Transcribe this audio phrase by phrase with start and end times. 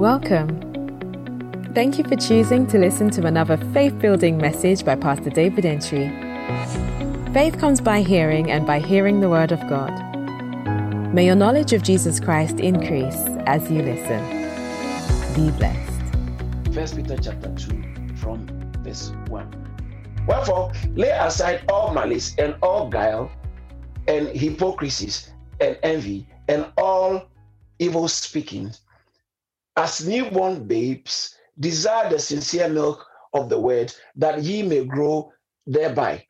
[0.00, 0.48] Welcome.
[1.74, 6.08] Thank you for choosing to listen to another faith building message by Pastor David Entry.
[7.34, 9.90] Faith comes by hearing, and by hearing the Word of God.
[11.12, 14.24] May your knowledge of Jesus Christ increase as you listen.
[15.34, 16.72] Be blessed.
[16.72, 18.48] First Peter chapter 2 from
[18.78, 20.24] verse 1.
[20.26, 23.30] Wherefore, lay aside all malice and all guile
[24.08, 25.30] and hypocrisies
[25.60, 27.26] and envy and all
[27.78, 28.72] evil speaking
[29.80, 35.32] as newborn babes, desire the sincere milk of the word, that ye may grow
[35.66, 36.22] thereby.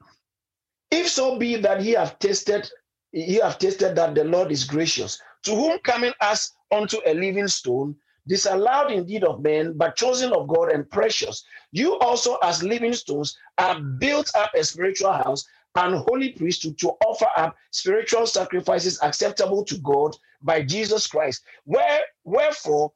[0.92, 2.70] If so be that ye have tasted,
[3.10, 7.48] ye have tasted that the Lord is gracious, to whom coming as unto a living
[7.48, 7.96] stone,
[8.28, 11.42] disallowed indeed of men, but chosen of God and precious.
[11.72, 15.44] You also, as living stones, are built up a spiritual house
[15.74, 21.42] and holy priesthood to offer up spiritual sacrifices acceptable to God by Jesus Christ.
[21.64, 22.92] Where wherefore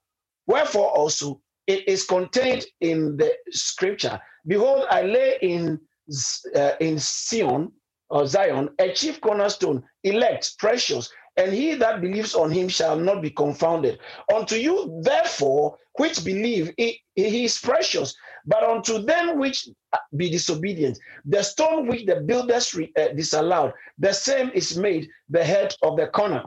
[0.47, 4.21] Wherefore also it is contained in the scripture.
[4.47, 5.81] Behold, I lay in
[6.55, 7.73] uh, in Sion
[8.11, 13.23] or Zion a chief cornerstone, elect, precious, and he that believes on him shall not
[13.23, 13.99] be confounded.
[14.33, 18.15] Unto you, therefore, which believe, he, he is precious.
[18.47, 19.69] But unto them which
[20.17, 25.43] be disobedient, the stone which the builders re, uh, disallowed, the same is made the
[25.43, 26.45] head of the corner.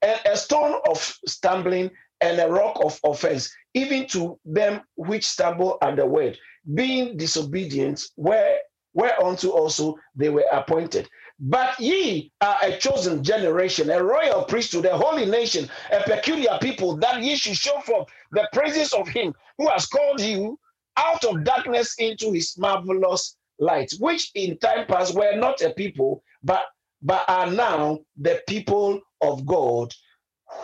[0.00, 5.78] And a stone of stumbling and a rock of offense, even to them which stumble
[5.82, 6.38] at the word,
[6.74, 8.58] being disobedient, where
[8.94, 11.08] whereunto also they were appointed.
[11.40, 16.96] But ye are a chosen generation, a royal priesthood, a holy nation, a peculiar people,
[16.98, 20.58] that ye should show forth the praises of him who has called you
[20.98, 26.22] out of darkness into his marvelous light, which in time past were not a people,
[26.42, 26.62] but
[27.02, 29.94] but are now the people of God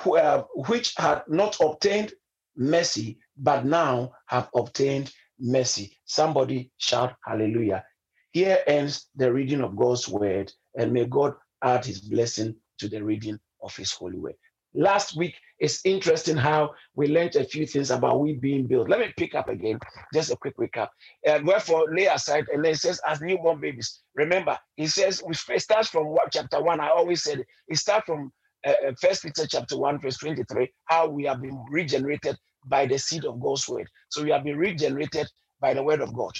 [0.06, 2.12] uh, which had not obtained
[2.56, 5.96] mercy, but now have obtained mercy.
[6.04, 7.84] Somebody shout hallelujah.
[8.32, 13.02] Here ends the reading of God's word, and may God add his blessing to the
[13.02, 14.34] reading of his holy word.
[14.74, 18.88] Last week, it's interesting how we learned a few things about we being built.
[18.88, 19.78] Let me pick up again,
[20.14, 20.88] just a quick recap.
[21.26, 24.00] And wherefore, lay aside, and then it says, as newborn babies.
[24.14, 26.80] Remember, he says, we start from what chapter one.
[26.80, 28.32] I always said it starts from
[28.66, 32.36] uh, uh, First Peter chapter 1, verse 23, how we have been regenerated
[32.66, 33.88] by the seed of God's word.
[34.10, 35.28] So we have been regenerated
[35.60, 36.32] by the word of God.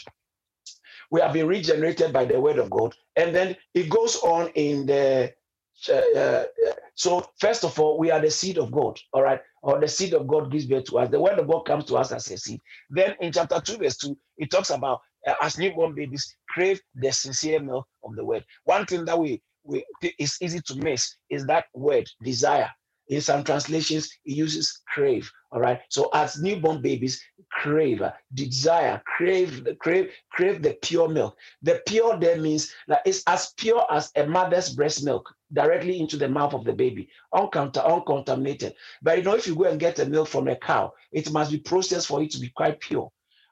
[1.11, 2.95] We have been regenerated by the word of God.
[3.17, 5.33] And then it goes on in the
[5.89, 6.45] uh, uh,
[6.95, 10.15] so first of all, we are the seed of God, all right, or the seed
[10.15, 11.11] of God gives birth to us.
[11.11, 12.61] The word of God comes to us as a seed.
[12.91, 17.13] Then in chapter two, verse two, it talks about uh, as newborn babies crave the
[17.13, 18.45] sincere milk of the word.
[18.65, 22.71] One thing that we we, it's easy to miss is that word desire.
[23.09, 25.31] In some translations, it uses crave.
[25.51, 25.81] All right.
[25.91, 31.37] So as newborn babies, crave, uh, desire, crave, crave, crave the pure milk.
[31.63, 36.17] The pure there means that it's as pure as a mother's breast milk directly into
[36.17, 38.75] the mouth of the baby, uncont- uncontaminated.
[39.03, 41.51] But you know, if you go and get a milk from a cow, it must
[41.51, 43.11] be processed for it to be quite pure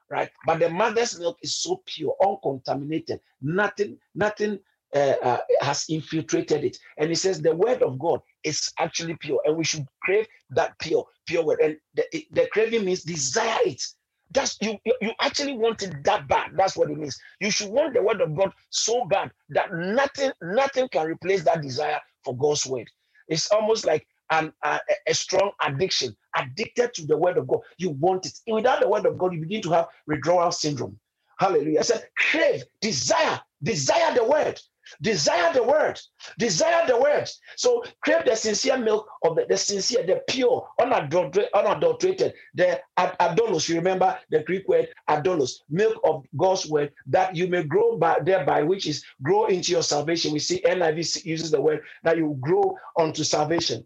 [0.09, 0.29] right?
[0.45, 4.59] But the mother's milk is so pure, uncontaminated, nothing, nothing
[4.95, 6.77] uh, uh, has infiltrated it.
[6.97, 10.79] And he says the word of God is actually pure, and we should crave that
[10.79, 11.61] pure, pure word.
[11.61, 13.83] And the, the craving means desire it.
[14.31, 16.51] That's you, you actually want it that bad.
[16.55, 17.17] That's what it means.
[17.41, 21.61] You should want the word of God so bad that nothing, nothing can replace that
[21.61, 22.87] desire for God's word.
[23.29, 27.61] It's almost like an, a, a strong addiction, addicted to the word of God.
[27.77, 28.39] You want it.
[28.47, 30.99] without the word of God, you begin to have withdrawal syndrome.
[31.39, 31.79] Hallelujah.
[31.81, 34.59] I said, crave, desire, desire the word.
[35.01, 35.99] Desire the word.
[36.39, 37.29] Desire the word.
[37.57, 43.69] So crave the sincere milk of the, the sincere, the pure, unadulterated, the ad- adolos.
[43.69, 48.19] You remember the Greek word adolos, milk of God's word, that you may grow by
[48.23, 50.33] thereby, which is grow into your salvation.
[50.33, 53.85] We see NIV uses the word that you grow unto salvation.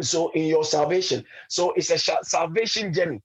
[0.00, 1.24] So in your salvation.
[1.48, 3.22] So it's a salvation journey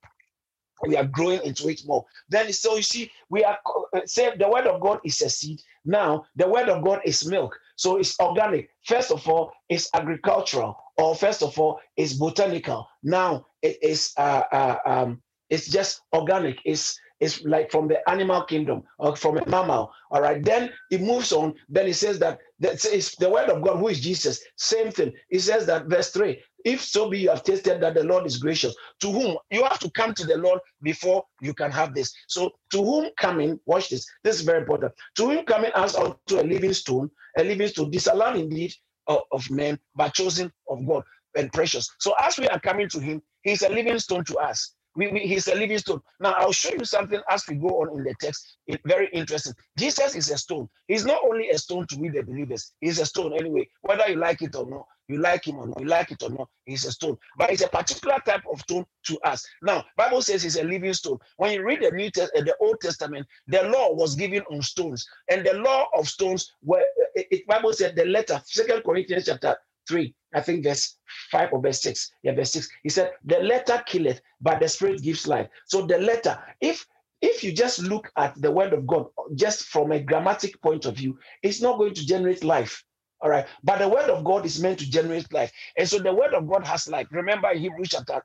[0.87, 2.05] we are growing into it more.
[2.29, 3.57] Then so you see, we are
[3.95, 5.61] uh, say the word of God is a seed.
[5.85, 7.57] Now the word of God is milk.
[7.77, 8.69] So it's organic.
[8.85, 12.87] First of all, it's agricultural, or first of all, it's botanical.
[13.03, 16.59] Now it is uh, uh, um, it's just organic.
[16.65, 19.91] It's it's like from the animal kingdom or from a mammal.
[20.11, 20.43] All right.
[20.43, 21.55] Then it moves on.
[21.69, 24.41] Then it says that that is the word of God, who is Jesus.
[24.57, 25.13] Same thing.
[25.29, 26.41] It says that verse three.
[26.63, 29.79] If so be you have tasted that the Lord is gracious, to whom you have
[29.79, 32.13] to come to the Lord before you can have this.
[32.27, 34.93] So, to whom coming, watch this, this is very important.
[35.17, 38.73] To whom coming as unto a living stone, a living stone, disallowed indeed
[39.07, 41.03] of, of men, but chosen of God.
[41.37, 41.89] and precious.
[41.99, 44.75] So as we are coming to him, he's a living stone to us.
[44.95, 46.01] We, we, he's a living stone.
[46.19, 48.57] Now, I'll show you something as we go on in the text.
[48.67, 49.53] It's very interesting.
[49.77, 50.69] Jesus is a stone.
[50.87, 54.17] He's not only a stone to we the believers, he's a stone anyway, whether you
[54.17, 54.85] like it or not.
[55.07, 57.17] You like him or not, you like it or not, he's a stone.
[57.37, 59.45] But it's a particular type of stone to us.
[59.61, 61.17] Now, Bible says he's a living stone.
[61.37, 64.61] When you read the New Testament, uh, the Old Testament, the law was given on
[64.61, 66.79] stones, and the law of stones were.
[66.79, 69.55] Uh, it, it Bible said the letter, Second Corinthians chapter
[69.87, 70.97] 3, I think verse
[71.31, 72.11] 5 or verse 6.
[72.23, 72.69] Yeah, verse 6.
[72.83, 75.47] He said, The letter killeth, but the spirit gives life.
[75.67, 76.85] So the letter, if
[77.21, 80.97] if you just look at the word of God just from a grammatic point of
[80.97, 82.83] view, it's not going to generate life.
[83.23, 83.47] All right.
[83.63, 85.53] But the word of God is meant to generate life.
[85.77, 87.07] And so the word of God has life.
[87.11, 88.21] Remember Hebrews chapter,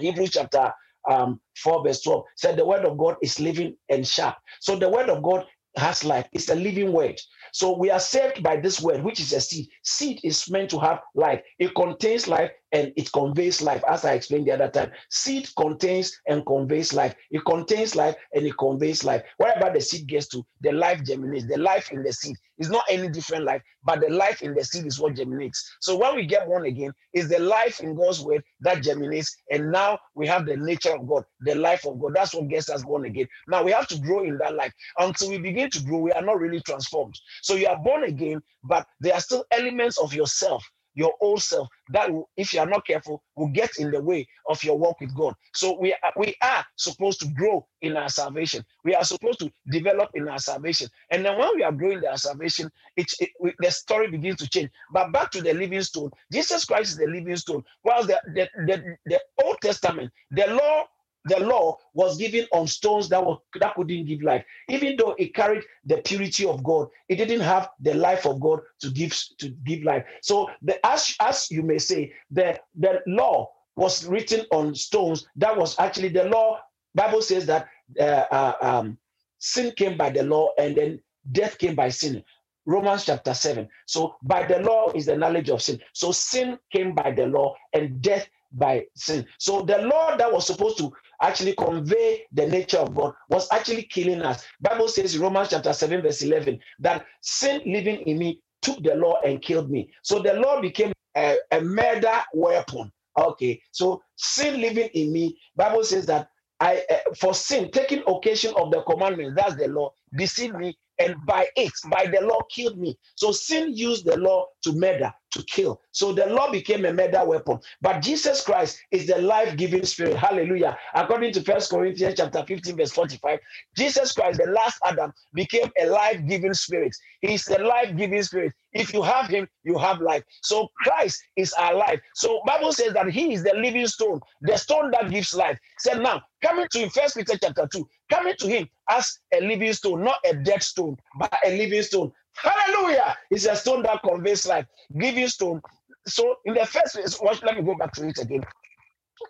[0.00, 0.72] Hebrews chapter
[1.10, 4.36] um, 4, verse 12 said the word of God is living and sharp.
[4.60, 5.46] So the word of God
[5.76, 6.28] has life.
[6.32, 7.20] It's a living word.
[7.52, 9.68] So we are saved by this word, which is a seed.
[9.84, 11.42] Seed is meant to have life.
[11.58, 14.90] It contains life and it conveys life, as I explained the other time.
[15.10, 17.14] Seed contains and conveys life.
[17.30, 19.22] It contains life and it conveys life.
[19.38, 21.46] Wherever the seed gets to, the life germinates.
[21.46, 24.64] The life in the seed is not any different life, but the life in the
[24.64, 25.76] seed is what germinates.
[25.80, 29.70] So when we get born again, is the life in God's word that germinates, and
[29.70, 32.14] now we have the nature of God, the life of God.
[32.14, 33.28] That's what gets us born again.
[33.48, 34.72] Now we have to grow in that life.
[34.98, 37.14] Until we begin to grow, we are not really transformed.
[37.42, 40.64] So you are born again, but there are still elements of yourself
[40.96, 44.64] your old self that if you are not careful will get in the way of
[44.64, 45.34] your walk with god.
[45.54, 48.64] So we are, we are supposed to grow in our salvation.
[48.84, 50.88] We are supposed to develop in our salvation.
[51.12, 54.48] And then when we are growing our salvation it, it we, the story begins to
[54.48, 54.70] change.
[54.92, 56.10] But back to the living stone.
[56.32, 57.64] Jesus christ is the living stone.
[57.82, 60.84] While the the, the, the old testament the law
[61.26, 64.44] the law was given on stones that were that couldn't give life.
[64.68, 68.60] Even though it carried the purity of God, it didn't have the life of God
[68.80, 70.04] to give to give life.
[70.22, 75.26] So the as as you may say, the the law was written on stones.
[75.36, 76.58] That was actually the law.
[76.94, 77.68] Bible says that
[78.00, 78.98] uh, uh, um,
[79.38, 81.00] sin came by the law, and then
[81.32, 82.24] death came by sin.
[82.64, 83.68] Romans chapter 7.
[83.86, 85.80] So, by the law is the knowledge of sin.
[85.92, 89.26] So, sin came by the law, and death by sin.
[89.38, 93.84] So, the law that was supposed to actually convey the nature of God was actually
[93.84, 94.44] killing us.
[94.60, 99.20] Bible says Romans chapter 7 verse 11 that sin living in me took the law
[99.24, 99.90] and killed me.
[100.02, 102.92] So the law became a, a murder weapon.
[103.18, 106.28] Okay, so sin living in me, Bible says that
[106.60, 111.16] I uh, for sin taking occasion of the commandment, that's the law, deceive me and
[111.26, 112.98] by it, by the law, killed me.
[113.14, 115.80] So sin used the law to murder, to kill.
[115.90, 117.58] So the law became a murder weapon.
[117.80, 120.16] But Jesus Christ is the life-giving spirit.
[120.16, 120.76] Hallelujah.
[120.94, 123.38] According to First Corinthians chapter 15, verse 45,
[123.76, 126.94] Jesus Christ, the last Adam, became a life-giving spirit.
[127.20, 128.52] He's the life-giving spirit.
[128.72, 130.22] If you have him, you have life.
[130.42, 132.00] So Christ is our life.
[132.14, 135.58] So Bible says that he is the living stone, the stone that gives life.
[135.78, 140.04] Said now, coming to First Peter chapter 2, coming to him as a living stone,
[140.04, 142.12] not a dead stone, but a living stone.
[142.34, 143.16] Hallelujah!
[143.30, 144.66] It's a stone that conveys life,
[144.98, 145.62] giving stone.
[146.06, 148.44] So in the first place, watch, let me go back to it again.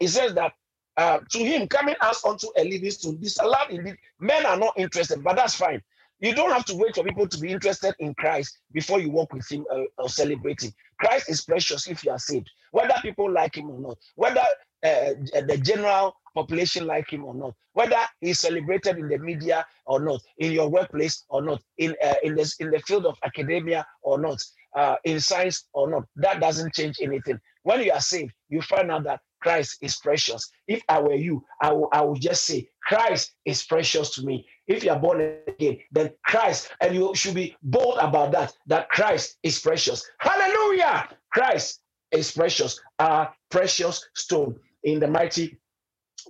[0.01, 0.53] It says that
[0.97, 3.97] uh, to him coming as unto a living stone, disallowed indeed.
[4.19, 5.83] Men are not interested, but that's fine.
[6.21, 9.33] You don't have to wait for people to be interested in Christ before you walk
[9.35, 10.73] with Him uh, or celebrate Him.
[10.99, 14.43] Christ is precious if you are saved, whether people like Him or not, whether
[14.87, 20.01] uh, the general population like Him or not, whether He's celebrated in the media or
[20.01, 23.87] not, in your workplace or not, in uh, in this in the field of academia
[24.03, 24.39] or not,
[24.77, 26.05] uh, in science or not.
[26.17, 27.39] That doesn't change anything.
[27.63, 30.51] When you are saved, you find out that Christ is precious.
[30.69, 34.47] If I were you, I would just say, Christ is precious to me.
[34.67, 38.89] If you are born again, then Christ, and you should be bold about that, that
[38.91, 40.09] Christ is precious.
[40.19, 41.09] Hallelujah!
[41.33, 41.81] Christ
[42.13, 45.59] is precious, a precious stone in the mighty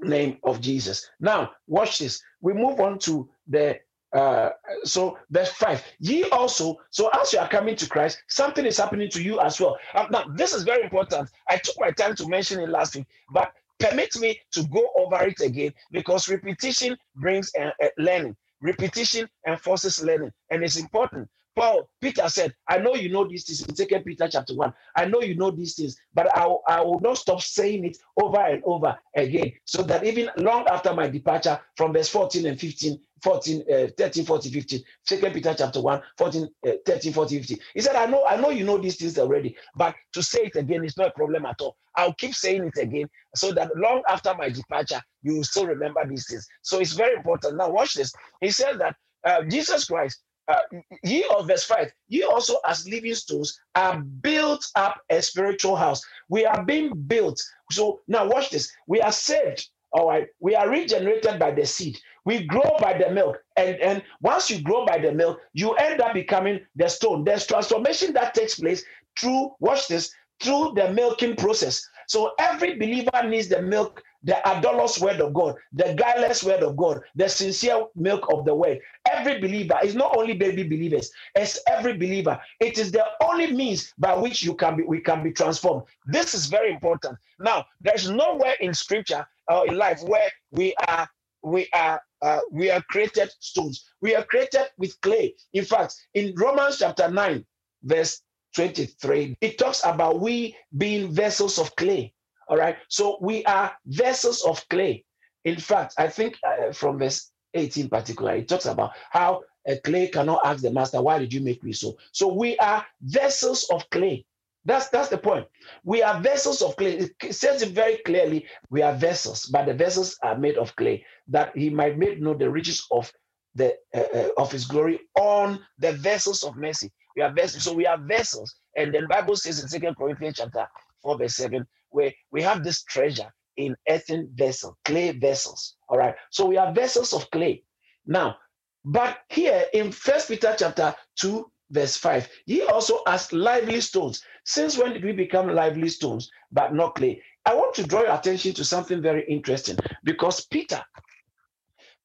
[0.03, 1.09] name of Jesus.
[1.21, 2.21] Now, watch this.
[2.41, 3.79] We move on to the
[4.15, 4.51] uh,
[4.85, 9.11] so verse 5 ye also so as you are coming to christ something is happening
[9.11, 12.27] to you as well uh, now this is very important i took my time to
[12.29, 17.51] mention it last week but permit me to go over it again because repetition brings
[17.61, 23.11] uh, uh, learning repetition enforces learning and it's important Paul, Peter said, I know you
[23.11, 24.73] know these things in Second Peter chapter 1.
[24.95, 28.41] I know you know these things, but I, I will not stop saying it over
[28.41, 29.53] and over again.
[29.65, 34.25] So that even long after my departure from verse 14 and 15, 14, uh, 13,
[34.27, 37.59] 14, 15, Second Peter chapter 1, 14, uh, 13, 14, 15.
[37.75, 40.57] He said, I know, I know you know these things already, but to say it
[40.57, 41.77] again is not a problem at all.
[41.97, 46.07] I'll keep saying it again so that long after my departure, you will still remember
[46.07, 46.47] these things.
[46.63, 47.57] So it's very important.
[47.57, 48.13] Now, watch this.
[48.43, 50.61] He said that uh, Jesus Christ uh,
[51.03, 56.03] ye of verse 5, ye also as living stones are built up a spiritual house.
[56.29, 57.43] We are being built.
[57.73, 58.71] So now watch this.
[58.87, 59.69] We are saved.
[59.93, 60.27] All right.
[60.41, 61.99] We are regenerated by the seed.
[62.25, 63.39] We grow by the milk.
[63.57, 67.25] And, and once you grow by the milk, you end up becoming the stone.
[67.25, 68.85] There's transformation that takes place
[69.19, 70.13] through, watch this,
[70.43, 71.89] through the milking process.
[72.09, 76.77] So every believer needs the milk the adolous word of God, the guileless word of
[76.77, 78.81] God, the sincere milk of the word.
[79.13, 82.41] Every believer is not only baby believers, it's every believer.
[82.61, 85.85] It is the only means by which you can be we can be transformed.
[86.07, 87.19] This is very important.
[87.41, 91.09] Now, there's nowhere in scripture or in life where we are
[91.43, 93.87] we are uh, we are created stones.
[94.03, 95.35] We are created with clay.
[95.55, 97.47] In fact, in Romans chapter 9,
[97.85, 98.23] verse
[98.57, 102.15] 23, it talks about we being vessels of clay.
[102.49, 102.77] All right.
[102.89, 105.05] So we are vessels of clay.
[105.45, 110.09] In fact, I think uh, from verse 18 particular, it talks about how a clay
[110.09, 111.97] cannot ask the master, why did you make me so?
[112.13, 114.25] So we are vessels of clay.
[114.65, 115.47] That's that's the point.
[115.85, 117.09] We are vessels of clay.
[117.23, 118.47] It says it very clearly.
[118.69, 122.35] We are vessels, but the vessels are made of clay, that he might make know
[122.35, 123.13] the riches of
[123.55, 126.93] the uh, uh, of his glory on the vessels of mercy.
[127.15, 128.57] We are vessels, so we are vessels.
[128.77, 130.67] And then Bible says in Second Corinthians chapter
[131.03, 135.77] 4, verse 7, where we have this treasure in earthen vessel, clay vessels.
[135.89, 136.15] All right.
[136.31, 137.63] So we are vessels of clay.
[138.07, 138.37] Now,
[138.85, 144.23] but here in First Peter chapter 2, verse 5, he also asked lively stones.
[144.45, 147.23] Since when did we become lively stones, but not clay?
[147.45, 150.83] I want to draw your attention to something very interesting because Peter,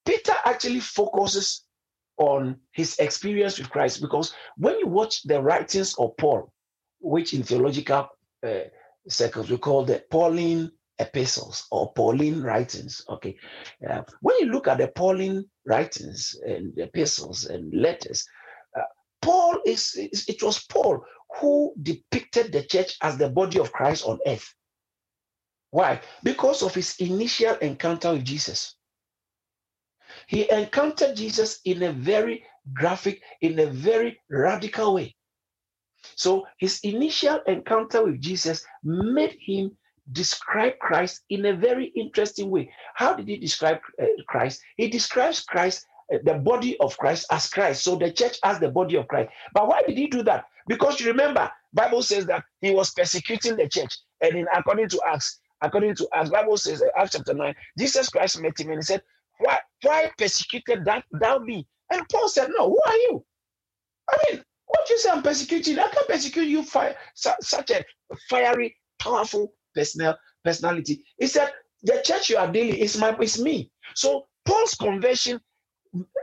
[0.06, 1.66] Peter actually focuses
[2.18, 6.52] on his experience with Christ because when you watch the writings of Paul,
[7.00, 8.10] which in theological
[8.46, 8.60] uh,
[9.08, 13.04] circles we call the Pauline epistles or Pauline writings.
[13.10, 13.36] Okay,
[13.90, 18.26] uh, when you look at the Pauline writings and epistles and letters,
[18.78, 18.84] uh,
[19.22, 21.04] Paul is, is it was Paul
[21.40, 24.54] who depicted the church as the body of Christ on earth.
[25.72, 26.02] Why?
[26.24, 28.76] Because of his initial encounter with Jesus.
[30.28, 32.44] He encountered Jesus in a very
[32.74, 35.16] graphic, in a very radical way.
[36.04, 39.78] So his initial encounter with Jesus made him
[40.12, 42.74] describe Christ in a very interesting way.
[42.96, 44.62] How did he describe uh, Christ?
[44.78, 47.84] He describes Christ, uh, the body of Christ, as Christ.
[47.84, 49.32] So the church as the body of Christ.
[49.54, 50.46] But why did he do that?
[50.68, 55.02] Because you remember, Bible says that he was persecuting the church, and in according to
[55.06, 58.80] Acts, according to Acts, Bible says, uh, Acts chapter nine, Jesus Christ met him and
[58.80, 59.04] he said,
[59.40, 63.26] "Why, why persecuted that thou me?" And Paul said, "No, who are you?
[64.10, 65.78] I mean, what you say I'm persecuting?
[65.80, 67.84] I can persecute you fire, such a
[68.30, 71.04] fiery, powerful personal personality.
[71.20, 71.52] He said,
[71.84, 73.70] the church you are dealing is my is me.
[73.96, 75.42] So Paul's conversion,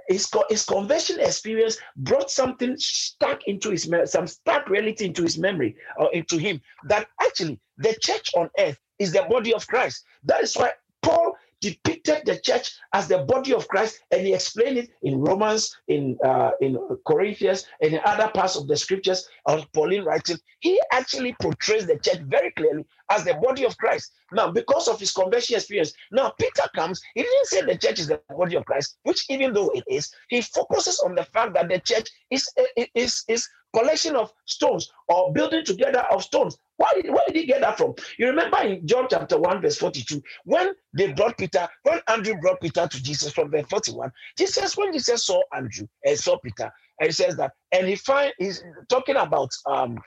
[0.09, 5.77] his, his conversion experience brought something stuck into his some stuck reality into his memory
[5.99, 10.05] or into him that actually the church on earth is the body of Christ.
[10.25, 14.79] That is why Paul depicted the church as the body of Christ, and he explained
[14.79, 19.71] it in Romans, in uh, in Corinthians, and in other parts of the scriptures of
[19.73, 20.39] Pauline writing.
[20.61, 24.13] He actually portrays the church very clearly as the body of Christ.
[24.33, 27.01] Now, because of his conversion experience, now Peter comes.
[27.15, 30.13] He didn't say the church is the body of Christ, which even though it is,
[30.29, 32.49] he focuses on the fact that the church is
[32.95, 36.59] is is collection of stones or building together of stones.
[36.79, 37.95] Why did, where did he get that from?
[38.19, 42.63] You remember in John chapter 1, verse 42, when they brought Peter, when Andrew brought
[42.63, 47.09] Peter to Jesus from verse 41, Jesus, when Jesus saw Andrew and saw Peter, and
[47.09, 49.99] he says that, and he find he's talking about um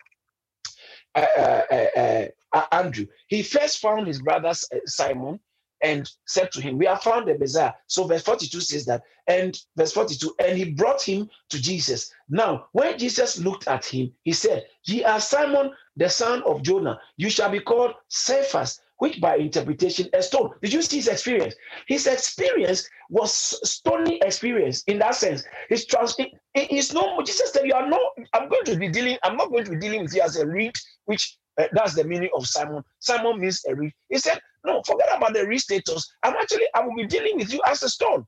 [1.15, 3.07] uh, uh, uh, Andrew.
[3.27, 5.39] He first found his brother uh, Simon
[5.83, 7.73] and said to him, We have found the Messiah.
[7.87, 12.13] So verse 42 says that, and verse 42, and he brought him to Jesus.
[12.29, 16.99] Now, when Jesus looked at him, he said, Ye are Simon, the son of Jonah.
[17.17, 20.51] You shall be called Cephas, which by interpretation a stone.
[20.61, 21.55] Did you see his experience?
[21.87, 25.43] His experience was stony experience in that sense.
[25.69, 28.01] His trans it, it is no Jesus said, You are not,
[28.33, 30.45] I'm going to be dealing, I'm not going to be dealing with you as a
[30.45, 32.83] reed, which uh, that's the meaning of Simon.
[32.99, 33.93] Simon means a reed.
[34.09, 36.13] He said, No, forget about the reed status.
[36.23, 38.25] I'm actually, I will be dealing with you as a stone.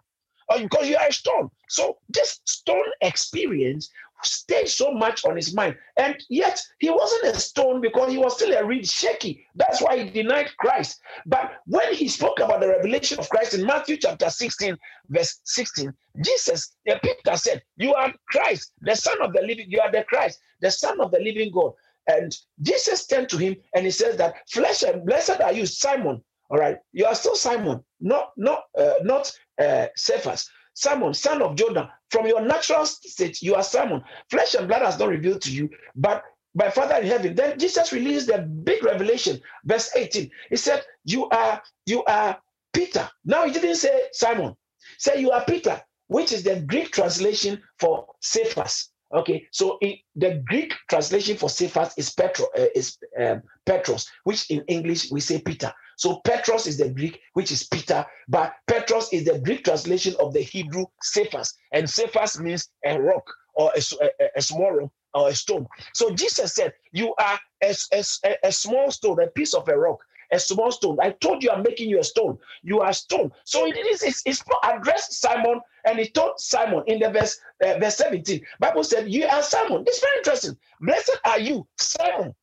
[0.49, 1.49] Or because you are a stone.
[1.69, 3.89] So this stone experience
[4.25, 5.75] stayed so much on his mind.
[5.97, 9.45] And yet he wasn't a stone because he was still a reed shaky.
[9.55, 10.99] That's why he denied Christ.
[11.25, 14.77] But when he spoke about the revelation of Christ in Matthew chapter 16,
[15.09, 19.79] verse 16, Jesus, the Peter said, You are Christ, the Son of the living, you
[19.79, 21.73] are the Christ, the Son of the living God.
[22.07, 26.21] And Jesus turned to him and he says that flesh and blessed are you, Simon.
[26.49, 29.31] All right, you are still Simon, not not uh, not
[29.61, 30.49] uh, Cephas.
[30.75, 34.03] Simon, son of Jonah, from your natural state, you are Simon.
[34.29, 36.23] Flesh and blood has not revealed to you, but
[36.55, 37.35] by Father in heaven.
[37.35, 40.29] Then Jesus released the big revelation, verse 18.
[40.49, 42.37] He said, You are, you are
[42.73, 43.09] Peter.
[43.25, 44.55] Now he didn't say Simon.
[44.97, 48.89] Say you are Peter, which is the Greek translation for Cephas.
[49.13, 54.49] Okay, so in, the Greek translation for Cephas is Petro, uh, is um, Petros, which
[54.49, 55.71] in English we say Peter.
[55.97, 60.33] So Petros is the Greek, which is Peter, but Petros is the Greek translation of
[60.33, 65.29] the Hebrew Cephas, and Cephas means a rock or a, a, a small rock or
[65.29, 65.67] a stone.
[65.93, 69.99] So Jesus said, "You are a, a, a small stone, a piece of a rock."
[70.31, 70.97] a small stone.
[71.01, 72.37] I told you I'm making you a stone.
[72.63, 73.31] You are stone.
[73.45, 77.79] So it is it's, it's addressed Simon and he told Simon in the verse uh,
[77.79, 78.41] verse 17.
[78.59, 79.83] Bible said, You are Simon.
[79.87, 80.57] It's very interesting.
[80.81, 82.35] Blessed are you, Simon.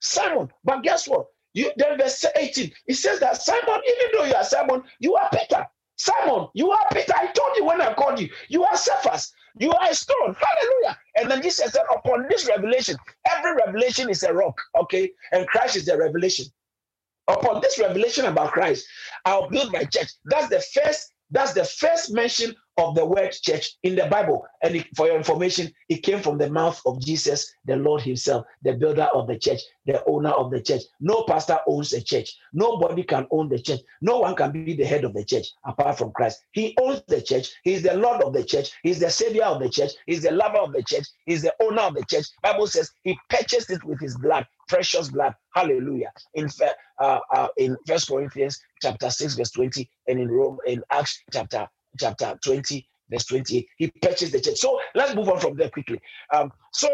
[0.00, 0.50] Simon.
[0.64, 1.26] But guess what?
[1.56, 2.72] You then verse 18.
[2.88, 5.66] It says that Simon, even though you are Simon, you are Peter.
[5.96, 7.14] Simon, you are Peter.
[7.16, 8.30] I told you when I called you.
[8.50, 9.32] You are Cephas.
[9.60, 10.36] You are a stone.
[10.38, 10.98] Hallelujah.
[11.16, 12.96] And then Jesus said, upon this revelation,
[13.28, 14.60] every revelation is a rock.
[14.82, 15.12] Okay.
[15.32, 16.46] And Christ is the revelation
[17.28, 18.86] upon this revelation about Christ,
[19.24, 20.10] I'll build my church.
[20.26, 24.46] That's the first, that's the first mention of the word church in the Bible.
[24.62, 28.74] And for your information, it came from the mouth of Jesus, the Lord Himself, the
[28.74, 30.82] builder of the church, the owner of the church.
[31.00, 32.36] No pastor owns a church.
[32.52, 33.80] Nobody can own the church.
[34.02, 36.40] No one can be the head of the church apart from Christ.
[36.52, 37.50] He owns the church.
[37.64, 38.70] He's the Lord of the church.
[38.82, 39.92] He's the savior of the church.
[40.06, 41.06] He's the lover of the church.
[41.24, 42.26] He's the owner of the church.
[42.42, 45.34] Bible says He purchased it with His blood, precious blood.
[45.54, 46.12] Hallelujah.
[46.34, 46.48] In
[46.98, 51.68] uh, uh, in First Corinthians chapter six verse twenty, and in Rome in Acts chapter
[51.98, 53.66] chapter 20, verse 28.
[53.78, 54.58] He purchased the church.
[54.58, 56.00] So let's move on from there quickly.
[56.32, 56.88] Um, so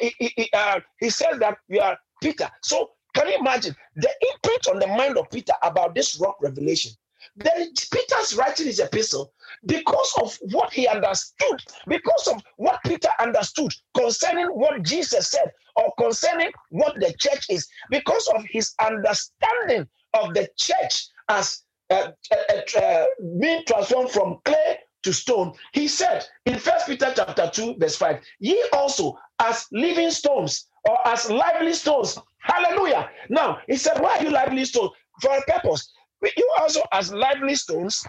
[0.00, 2.48] he, he, uh, he says that we are Peter.
[2.62, 6.92] So can you imagine the imprint on the mind of Peter about this rock revelation?
[7.36, 9.32] Then Peter's writing his epistle
[9.66, 15.92] because of what he understood, because of what Peter understood concerning what Jesus said or
[15.98, 22.80] concerning what the church is, because of his understanding of the church as uh, uh,
[22.80, 23.04] uh,
[23.40, 28.20] being transformed from clay to stone, he said in First Peter chapter 2, verse 5,
[28.40, 32.18] ye also as living stones or as lively stones.
[32.38, 33.08] Hallelujah.
[33.28, 34.90] Now he said, Why are you lively stones?
[35.20, 35.92] For a purpose.
[36.22, 38.06] You also, as lively stones,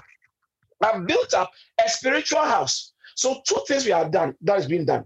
[0.84, 1.52] have built up
[1.84, 2.94] a spiritual house.
[3.16, 5.06] So, two things we have done that is being done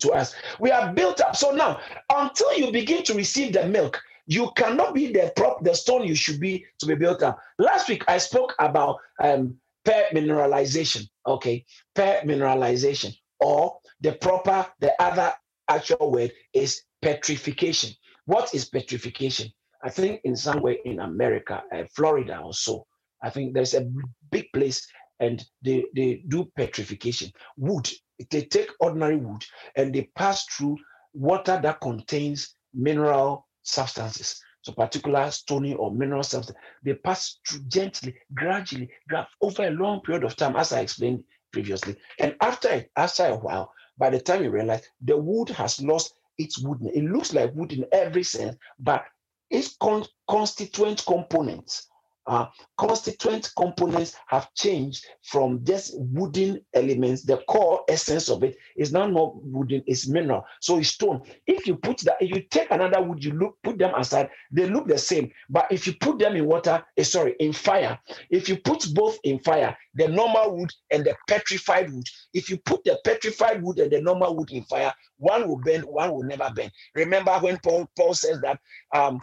[0.00, 0.34] to us.
[0.58, 1.36] We have built up.
[1.36, 1.80] So now,
[2.12, 6.14] until you begin to receive the milk, you cannot be the prop, the stone you
[6.14, 7.38] should be to be built up.
[7.58, 9.56] Last week I spoke about um,
[9.86, 11.08] permineralization.
[11.26, 15.32] Okay, permineralization, or the proper, the other
[15.68, 17.90] actual word is petrification.
[18.26, 19.52] What is petrification?
[19.84, 22.86] I think in some way in America, uh, Florida or so,
[23.22, 23.86] I think there's a
[24.30, 24.86] big place
[25.20, 27.30] and they, they do petrification.
[27.58, 27.90] Wood,
[28.30, 29.44] they take ordinary wood
[29.76, 30.78] and they pass through
[31.12, 34.40] water that contains mineral substances.
[34.62, 38.88] So particular stony or mineral substance, they pass through gently, gradually,
[39.42, 41.96] over a long period of time, as I explained previously.
[42.18, 46.58] And after after a while, by the time you realize the wood has lost its
[46.58, 49.04] woodness, it looks like wood in every sense, but
[49.50, 51.88] its con- constituent components
[52.26, 52.46] uh,
[52.78, 57.22] constituent components have changed from just wooden elements.
[57.22, 60.44] The core essence of it is now not wooden, it's mineral.
[60.60, 61.22] So it's stone.
[61.46, 64.66] If you put that, if you take another wood, you look, put them aside, they
[64.68, 65.30] look the same.
[65.50, 67.98] But if you put them in water, eh, sorry, in fire,
[68.30, 72.58] if you put both in fire, the normal wood and the petrified wood, if you
[72.58, 76.24] put the petrified wood and the normal wood in fire, one will burn, one will
[76.24, 76.70] never burn.
[76.94, 78.58] Remember when Paul, Paul says that
[78.94, 79.20] um,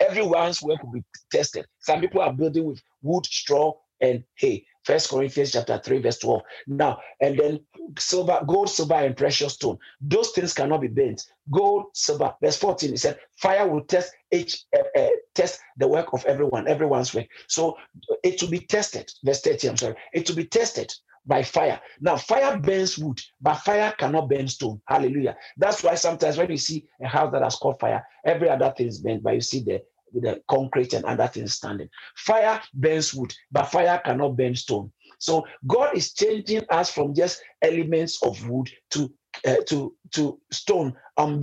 [0.00, 1.66] everyone's work will be tested.
[1.80, 4.66] Some people are building with wood, straw, and hay.
[4.84, 6.42] First Corinthians chapter 3, verse 12.
[6.68, 7.60] Now, and then
[7.98, 9.78] silver, gold, silver, and precious stone.
[10.00, 11.22] Those things cannot be bent.
[11.50, 12.34] Gold, silver.
[12.42, 16.66] Verse 14, it said, fire will test each uh, uh, test the work of everyone,
[16.66, 17.26] everyone's work.
[17.46, 17.76] So
[18.22, 19.12] it will be tested.
[19.22, 19.94] Verse 30, I'm sorry.
[20.14, 20.92] It will be tested
[21.26, 21.80] by fire.
[22.00, 24.80] Now, fire burns wood, but fire cannot burn stone.
[24.86, 25.36] Hallelujah.
[25.56, 28.88] That's why sometimes when you see a house that has caught fire, every other thing
[28.88, 31.90] is burnt, but you see the with the concrete and other things standing.
[32.16, 34.92] Fire burns wood, but fire cannot burn stone.
[35.18, 39.12] So God is changing us from just elements of wood to
[39.46, 40.94] uh, to to stone.
[41.18, 41.42] Um,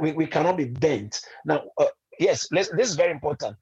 [0.00, 1.20] we, we cannot be bent.
[1.44, 1.86] Now, uh,
[2.20, 3.56] yes, this is very important.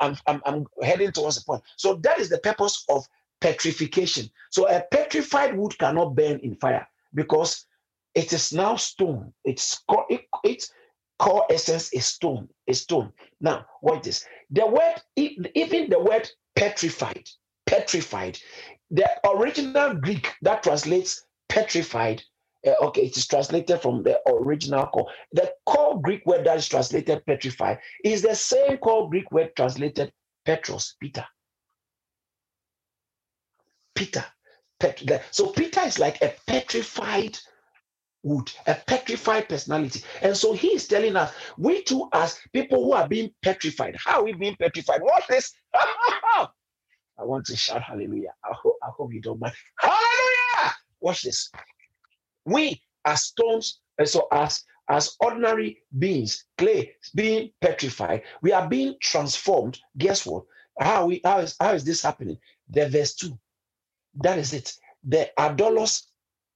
[0.00, 1.62] I'm, I'm, I'm heading towards the point.
[1.76, 3.06] So that is the purpose of
[3.40, 4.30] petrification.
[4.50, 7.66] So a petrified wood cannot burn in fire because
[8.14, 9.32] it is now stone.
[9.44, 10.72] It's it, it's
[11.20, 13.12] core essence is stone, is stone.
[13.40, 14.94] Now, what is the word?
[15.16, 17.28] Even the word petrified,
[17.66, 18.38] petrified,
[18.90, 22.22] the original Greek that translates petrified.
[22.66, 25.10] Uh, okay, it is translated from the original core.
[25.32, 30.12] The core Greek word that is translated petrified is the same core Greek word translated
[30.46, 31.26] Petros, Peter.
[33.94, 34.24] Peter.
[34.78, 37.38] Pet, so Peter is like a petrified
[38.22, 40.02] wood, a petrified personality.
[40.22, 44.20] And so he is telling us, we too, as people who are being petrified, how
[44.20, 45.02] are we being petrified?
[45.02, 45.52] What is?
[47.20, 48.32] I want to shout hallelujah.
[48.44, 49.54] I hope, I hope you don't mind.
[49.78, 50.74] Hallelujah!
[51.00, 51.50] Watch this.
[52.46, 58.96] We as stones, and so as as ordinary beings, clay, being petrified, we are being
[59.00, 59.78] transformed.
[59.98, 60.44] Guess what?
[60.80, 62.38] How we how is how is this happening?
[62.70, 63.38] The verse two.
[64.14, 64.72] That is it.
[65.04, 66.06] The adolos,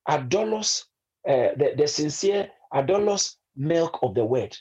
[0.09, 0.85] adolos
[1.29, 4.57] uh, the, the sincere adolous milk of the word.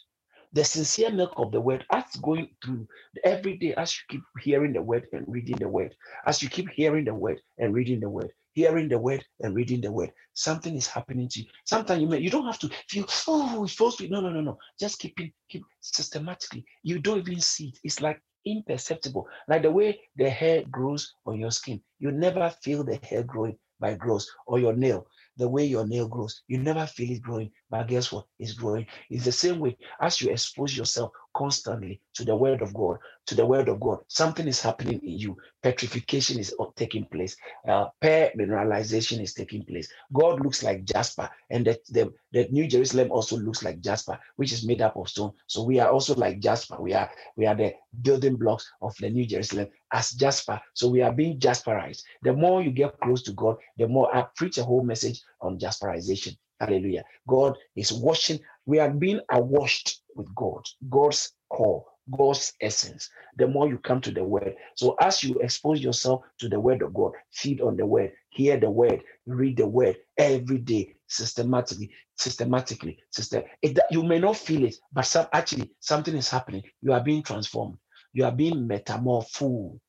[0.53, 1.85] The sincere milk of the word.
[1.91, 2.87] As going through
[3.25, 5.95] every day as you keep hearing the word and reading the word
[6.27, 9.81] as you keep hearing the word and reading the word hearing the word and reading
[9.81, 11.47] the word something is happening to you.
[11.65, 14.41] Sometimes you may you don't have to feel oh it's supposed to no no no
[14.41, 14.57] no.
[14.79, 16.65] Just keep it keep systematically.
[16.83, 17.79] You don't even see it.
[17.83, 19.27] It's like imperceptible.
[19.49, 21.81] Like the way the hair grows on your skin.
[21.99, 26.07] You never feel the hair growing by growth or your nail the way your nail
[26.07, 26.41] grows.
[26.47, 28.25] You never feel it growing, but guess what?
[28.39, 28.87] It's growing.
[29.09, 33.35] It's the same way as you expose yourself constantly to the word of God, to
[33.35, 33.99] the word of God.
[34.09, 35.37] Something is happening in you.
[35.63, 37.37] Petrification is taking place.
[37.67, 39.87] Uh, permineralization is taking place.
[40.13, 44.53] God looks like jasper, and that the, the New Jerusalem also looks like jasper, which
[44.53, 45.33] is made up of stone.
[45.47, 46.77] So we are also like jasper.
[46.81, 50.61] We are we are the building blocks of the New Jerusalem as jasper.
[50.73, 52.03] So we are being jasperized.
[52.23, 55.59] The more you get close to God, the more I preach a whole message on
[55.59, 56.37] jasperization.
[56.59, 57.03] Hallelujah.
[57.27, 58.39] God is washing.
[58.65, 61.85] We are being awashed with God, God's core,
[62.17, 63.09] God's essence.
[63.37, 64.55] The more you come to the word.
[64.75, 68.57] So as you expose yourself to the word of God, feed on the word, hear
[68.59, 73.43] the word, read the word every day, systematically, systematically, system.
[73.61, 76.63] It, you may not feel it, but some, actually something is happening.
[76.81, 77.77] You are being transformed.
[78.13, 79.79] You are being metamorphosed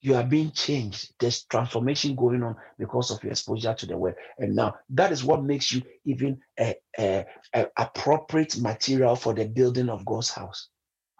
[0.00, 1.12] you are being changed.
[1.18, 4.16] There's transformation going on because of your exposure to the word.
[4.38, 9.46] And now that is what makes you even a, a, a appropriate material for the
[9.46, 10.68] building of God's house.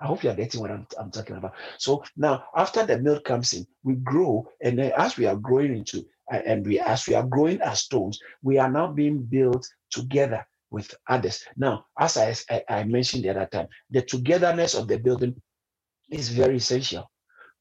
[0.00, 1.52] I hope you are getting what I'm, I'm talking about.
[1.76, 5.76] So now, after the milk comes in, we grow, and then as we are growing
[5.76, 10.46] into, and we as we are growing as stones, we are now being built together
[10.70, 11.44] with others.
[11.56, 15.34] Now, as I, I, mentioned the other time, the togetherness of the building
[16.10, 17.09] is very essential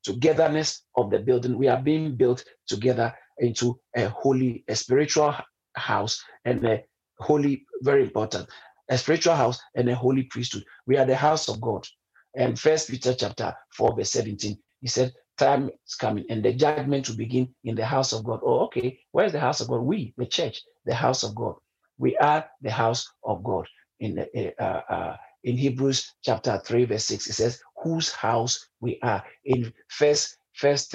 [0.04, 1.58] togetherness of the building.
[1.58, 5.36] We are being built together into a holy, a spiritual
[5.76, 6.84] house and a
[7.20, 8.50] holy, very important,
[8.90, 10.66] a spiritual house and a holy priesthood.
[10.88, 11.88] We are the house of God.
[12.36, 17.10] And First Peter chapter 4, verse 17, he said, Time is coming and the judgment
[17.10, 18.42] will begin in the house of God.
[18.44, 19.00] Oh, okay.
[19.12, 19.82] Where's the house of God?
[19.82, 21.56] We, the church, the house of God.
[21.98, 23.68] We are the house of God.
[24.00, 29.00] In the, uh, uh, in Hebrews chapter 3, verse 6, it says, whose house we
[29.02, 29.24] are.
[29.46, 30.94] In first First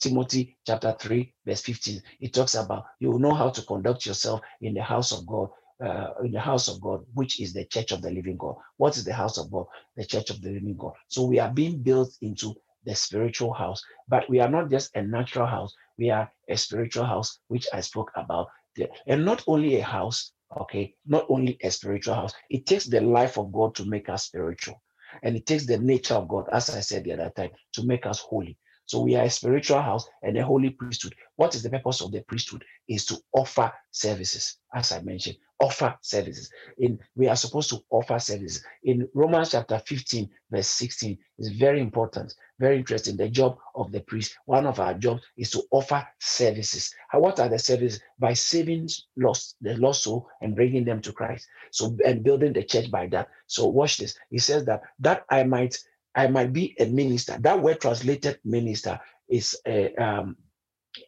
[0.00, 4.74] Timothy chapter 3, verse 15, it talks about you know how to conduct yourself in
[4.74, 5.50] the house of God,
[5.84, 8.56] uh, in the house of God, which is the church of the living God.
[8.76, 9.66] What is the house of God?
[9.96, 10.94] The church of the living God.
[11.08, 15.02] So we are being built into the spiritual house, but we are not just a
[15.02, 18.48] natural house, we are a spiritual house, which I spoke about.
[18.76, 18.88] There.
[19.06, 23.38] And not only a house, okay, not only a spiritual house, it takes the life
[23.38, 24.82] of God to make us spiritual.
[25.22, 28.06] And it takes the nature of God, as I said the other time, to make
[28.06, 28.58] us holy.
[28.86, 31.14] So we are a spiritual house and a holy priesthood.
[31.36, 32.64] What is the purpose of the priesthood?
[32.86, 36.50] Is to offer services, as I mentioned, offer services.
[36.78, 38.62] In we are supposed to offer services.
[38.82, 43.16] In Romans chapter 15, verse 16, is very important, very interesting.
[43.16, 46.94] The job of the priest, one of our jobs is to offer services.
[47.12, 48.00] What are the services?
[48.18, 51.46] By saving lost, the lost soul and bringing them to Christ.
[51.72, 53.28] So and building the church by that.
[53.46, 54.14] So watch this.
[54.30, 55.78] He says that that I might
[56.16, 57.38] I might be a minister.
[57.40, 60.36] That word translated minister is a um,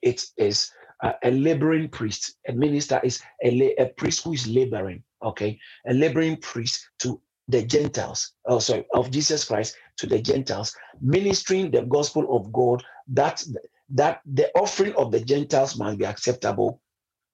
[0.02, 0.70] it is
[1.02, 2.36] a, a laboring priest.
[2.48, 5.02] A minister is a, a priest who is laboring.
[5.24, 10.76] Okay, a laboring priest to the Gentiles, oh sorry, of Jesus Christ to the Gentiles,
[11.00, 12.84] ministering the gospel of God.
[13.08, 13.44] That
[13.90, 16.80] that the offering of the Gentiles might be acceptable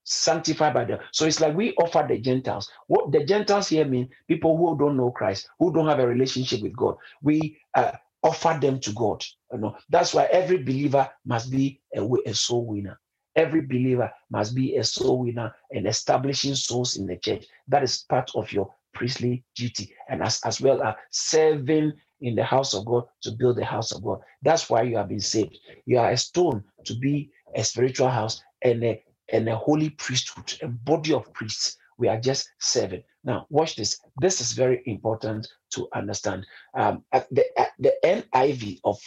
[0.05, 0.99] sanctified by them.
[1.13, 2.71] So it's like we offer the Gentiles.
[2.87, 6.63] What the Gentiles here mean people who don't know Christ, who don't have a relationship
[6.63, 6.97] with God.
[7.23, 9.25] We uh, offer them to God.
[9.53, 12.99] You know that's why every believer must be a, a soul winner.
[13.37, 17.47] Every believer must be a soul winner and establishing souls in the church.
[17.69, 22.45] That is part of your priestly duty, and as as well as serving in the
[22.45, 24.21] house of God to build the house of God.
[24.43, 25.59] That's why you have been saved.
[25.87, 30.55] You are a stone to be a spiritual house and a, and a holy priesthood,
[30.63, 31.77] a body of priests.
[31.99, 33.03] We are just serving.
[33.25, 34.01] Now, watch this.
[34.21, 36.47] This is very important to understand.
[36.75, 38.99] Um, at the, at the NIV of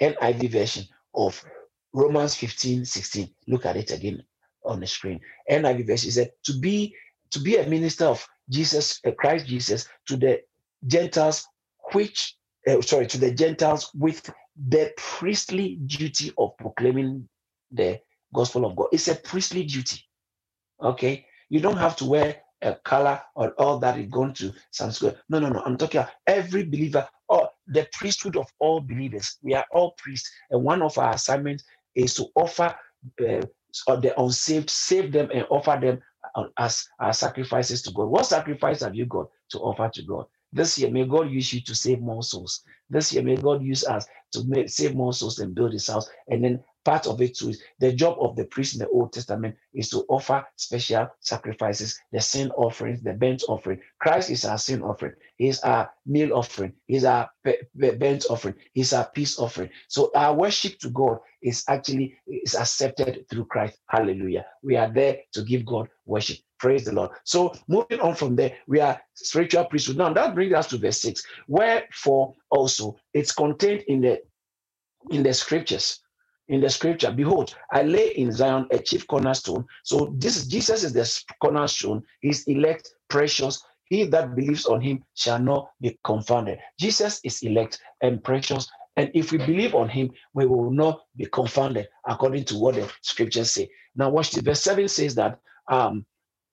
[0.00, 1.42] NIV version of
[1.92, 3.30] Romans 15, 16.
[3.48, 4.22] Look at it again
[4.64, 5.20] on the screen.
[5.50, 6.94] NIV version said to be
[7.30, 10.40] to be a minister of Jesus, uh, Christ Jesus, to the
[10.86, 11.46] Gentiles,
[11.92, 14.28] which uh, sorry, to the Gentiles with
[14.68, 17.28] the priestly duty of proclaiming
[17.70, 18.00] the
[18.34, 18.88] gospel of God.
[18.92, 20.00] It's a priestly duty.
[20.82, 24.92] Okay, you don't have to wear a color or all that is going to some
[24.92, 25.14] school.
[25.28, 25.62] No, no, no.
[25.64, 29.38] I'm talking about every believer or the priesthood of all believers.
[29.42, 31.64] We are all priests, and one of our assignments
[31.96, 32.74] is to offer
[33.88, 36.00] uh, the unsaved, save them, and offer them
[36.36, 38.06] uh, as, as sacrifices to God.
[38.08, 40.26] What sacrifice have you got to offer to God?
[40.52, 42.62] This year, may God use you to save more souls.
[42.90, 46.08] This year, may God use us to make, save more souls and build His house.
[46.28, 49.12] And then part of it too is the job of the priest in the Old
[49.12, 53.80] Testament is to offer special sacrifices, the sin offerings, the burnt offering.
[54.00, 55.12] Christ is our sin offering.
[55.36, 56.72] He's our meal offering.
[56.86, 57.30] He's our
[57.74, 58.54] burnt offering.
[58.72, 59.70] He's our peace offering.
[59.88, 63.78] So our worship to God is actually is accepted through Christ.
[63.88, 64.46] Hallelujah.
[64.62, 66.38] We are there to give God worship.
[66.58, 67.10] Praise the Lord.
[67.24, 69.96] So moving on from there, we are spiritual priesthood.
[69.96, 71.22] Now that brings us to verse six.
[71.48, 74.22] Wherefore also it's contained in the
[75.10, 76.01] in the scriptures
[76.52, 79.66] in the scripture, behold, I lay in Zion a chief cornerstone.
[79.84, 83.62] So this Jesus is the cornerstone, his elect, precious.
[83.86, 86.60] He that believes on him shall not be confounded.
[86.80, 88.70] Jesus is elect and precious.
[88.96, 92.90] And if we believe on him, we will not be confounded, according to what the
[93.02, 93.70] scriptures say.
[93.96, 94.44] Now, watch this.
[94.44, 96.04] Verse 7 says that um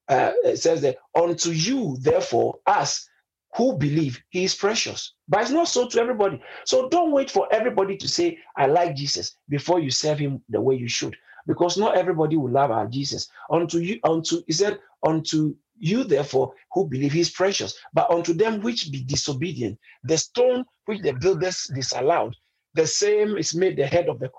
[0.10, 3.08] uh, it says that unto you, therefore, us
[3.56, 5.14] who believe he is precious.
[5.30, 6.42] But it's not so to everybody.
[6.66, 10.62] So don't wait for everybody to say, I like Jesus before you serve him the
[10.62, 11.16] way you should.
[11.48, 13.30] Because not everybody will love our Jesus.
[13.52, 18.34] Unto you, unto he said, unto you therefore who believe he is precious, but unto
[18.34, 22.36] them which be disobedient, the stone which the builders disallowed,
[22.76, 24.30] the same is made the head of the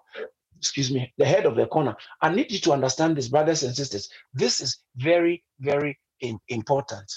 [0.59, 1.97] excuse me, the head of the corner.
[2.23, 4.11] I need you to understand this, brothers and sisters.
[4.35, 5.99] This is very, very
[6.49, 7.13] important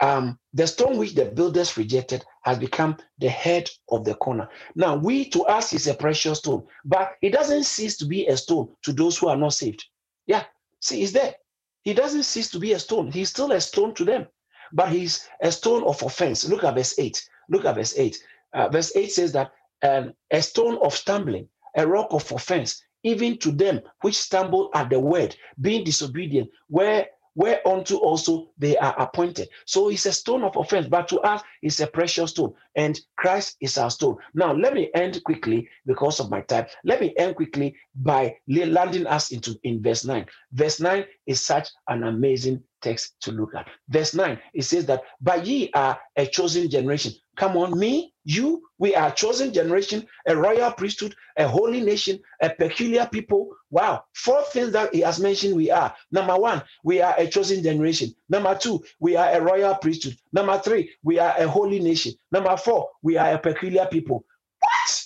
[0.00, 4.48] um, the stone which the builders rejected has become the head of the corner.
[4.74, 8.36] Now, we to us is a precious stone, but it doesn't cease to be a
[8.36, 9.84] stone to those who are not saved.
[10.26, 10.44] Yeah,
[10.80, 11.34] see, he's there.
[11.82, 13.10] He doesn't cease to be a stone.
[13.10, 14.26] He's still a stone to them,
[14.72, 16.48] but he's a stone of offense.
[16.48, 17.28] Look at verse 8.
[17.48, 18.18] Look at verse 8.
[18.52, 23.38] Uh, verse 8 says that um, a stone of stumbling, a rock of offense, even
[23.38, 27.06] to them which stumble at the word, being disobedient, where
[27.36, 29.48] whereunto also they are appointed.
[29.66, 33.56] So it's a stone of offense, but to us it's a precious stone, and Christ
[33.60, 34.16] is our stone.
[34.34, 36.66] Now, let me end quickly because of my time.
[36.82, 40.26] Let me end quickly by landing us into in verse 9.
[40.52, 43.68] Verse 9 is such an amazing text to look at.
[43.88, 47.12] Verse 9, it says that, But ye are a chosen generation.
[47.36, 52.18] Come on, me, you, we are a chosen generation, a royal priesthood, a holy nation,
[52.40, 53.54] a peculiar people.
[53.70, 55.94] Wow, four things that he has mentioned we are.
[56.10, 58.14] Number one, we are a chosen generation.
[58.28, 60.16] Number two, we are a royal priesthood.
[60.32, 62.14] Number three, we are a holy nation.
[62.32, 64.24] Number four, we are a peculiar people.
[64.60, 65.04] What?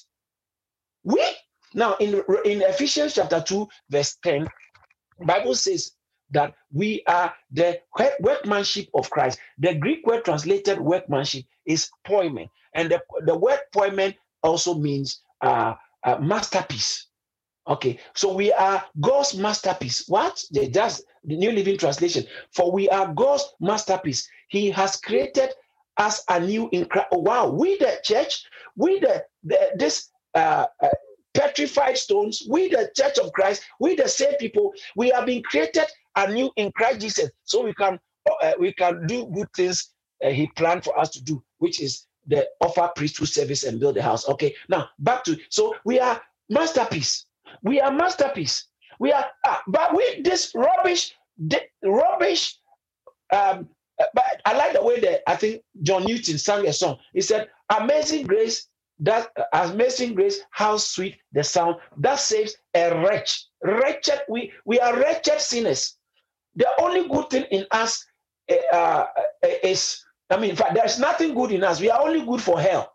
[1.05, 1.23] We?
[1.75, 4.49] Now, in, in Ephesians chapter 2, verse 10,
[5.25, 5.93] Bible says,
[6.33, 7.81] that we are the
[8.21, 9.39] workmanship of Christ.
[9.59, 15.75] The Greek word translated workmanship is poimen, and the, the word poimen also means uh,
[16.05, 17.07] uh, masterpiece.
[17.69, 20.05] Okay, so we are God's masterpiece.
[20.09, 20.43] What?
[20.53, 22.25] Just the New Living Translation.
[22.53, 24.29] For we are God's masterpiece.
[24.49, 25.51] He has created
[25.99, 27.09] us anew in Christ.
[27.13, 28.45] Wow, we the church,
[28.77, 30.89] we the, the this uh, uh,
[31.35, 35.87] petrified stones, we the church of Christ, we the same people, we have been created
[36.17, 37.99] anew in Christ Jesus, so we can
[38.43, 39.93] uh, we can do good things
[40.25, 43.97] uh, He planned for us to do, which is the offer priesthood service and build
[43.97, 44.29] the house.
[44.29, 47.27] Okay, now back to so we are masterpiece.
[47.63, 48.67] We are masterpiece.
[48.99, 52.57] We are, ah, but we this rubbish, the, rubbish.
[53.33, 53.69] Um,
[54.01, 56.99] uh, but I like the way that I think John Newton sang a song.
[57.15, 58.69] He said, "Amazing grace,
[59.01, 64.21] that uh, amazing grace, how sweet the sound that saves a wretch, wretched.
[64.29, 65.97] We we are wretched sinners.
[66.57, 68.05] The only good thing in us
[68.49, 69.07] eh, uh,
[69.43, 71.81] eh, is, I mean, in fact, there's nothing good in us.
[71.81, 72.93] We are only good for hell.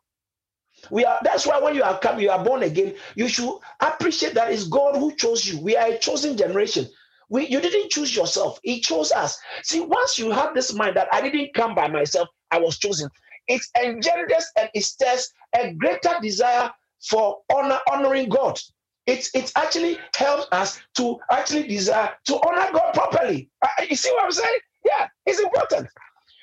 [0.91, 1.19] We are.
[1.23, 2.95] That's why when you are come, you are born again.
[3.15, 5.59] You should appreciate that it's God who chose you.
[5.61, 6.87] We are a chosen generation.
[7.29, 8.59] We, you didn't choose yourself.
[8.63, 9.39] He chose us.
[9.63, 13.09] See, once you have this mind that I didn't come by myself, I was chosen.
[13.47, 16.71] It engenders and it stirs a greater desire
[17.09, 18.59] for honor, honoring God.
[19.07, 23.49] it, it actually helps us to actually desire to honor God properly.
[23.89, 24.59] You see what I'm saying?
[24.85, 25.89] Yeah, it's important.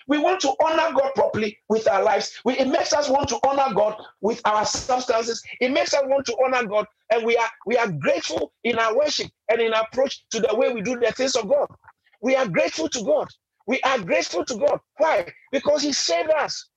[0.09, 2.41] We want to honor God properly with our lives.
[2.45, 5.43] We, it makes us want to honor God with our substances.
[5.61, 8.97] It makes us want to honor God, and we are we are grateful in our
[8.97, 11.69] worship and in our approach to the way we do the things of God.
[12.23, 13.29] We are grateful to God.
[13.67, 14.81] We are grateful to God.
[14.99, 15.27] Why?
[15.53, 16.71] Because He saved us.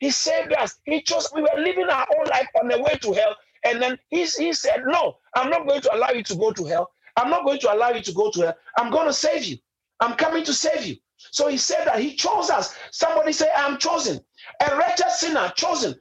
[0.00, 0.78] He saved us.
[0.84, 1.28] He chose.
[1.34, 4.52] We were living our own life on the way to hell, and then he, he
[4.54, 6.90] said, "No, I'm not going to allow you to go to hell.
[7.16, 8.56] I'm not going to allow you to go to hell.
[8.78, 9.58] I'm going to save you.
[10.00, 10.96] I'm coming to save you."
[11.32, 12.76] So he said that he chose us.
[12.92, 14.20] Somebody say, I'm chosen.
[14.68, 15.96] A wretched sinner, chosen.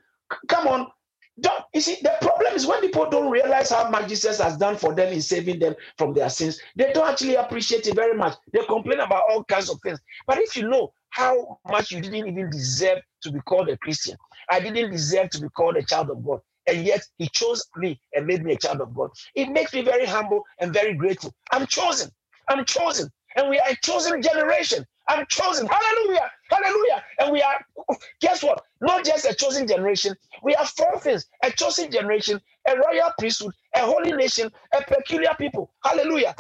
[0.50, 0.88] Come on.
[1.42, 4.78] Don't, you see, the problem is when people don't realize how much Jesus has done
[4.78, 8.36] for them in saving them from their sins, they don't actually appreciate it very much.
[8.54, 10.00] They complain about all kinds of things.
[10.28, 14.18] But if you know how much you didn't even deserve to be called a Christian,
[14.52, 18.00] I didn't deserve to be called a child of God, and yet He chose me
[18.14, 19.12] and made me a child of God.
[19.36, 21.34] It makes me very humble and very grateful.
[21.52, 22.12] I'm chosen.
[22.50, 23.10] I'm chosen.
[23.38, 24.86] And we are a chosen generation.
[25.10, 25.68] I'm chosen.
[25.68, 26.32] Hallelujah.
[26.50, 27.04] Hallelujah.
[27.20, 27.66] And we are,
[28.22, 28.64] guess what?
[28.82, 30.16] Not just a chosen generation.
[30.44, 35.36] We are four things a chosen generation, a royal priesthood, a holy nation, a peculiar
[35.40, 35.72] people.
[35.84, 36.36] Hallelujah.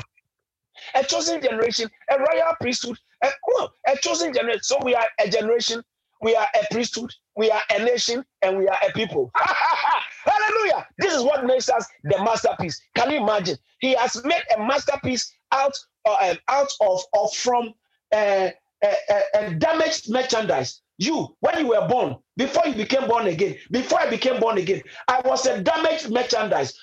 [0.95, 4.63] A chosen generation, a royal priesthood, a, oh, a chosen generation.
[4.63, 5.83] So we are a generation,
[6.21, 9.31] we are a priesthood, we are a nation, and we are a people.
[9.35, 10.87] Hallelujah.
[10.99, 12.81] This is what makes us the masterpiece.
[12.95, 13.57] Can you imagine?
[13.79, 15.73] He has made a masterpiece out,
[16.05, 17.73] uh, out of or from
[18.13, 18.49] uh,
[18.83, 18.93] uh,
[19.35, 20.81] uh, damaged merchandise.
[20.97, 24.81] You, when you were born, before you became born again, before I became born again,
[25.07, 26.73] I was a damaged merchandise,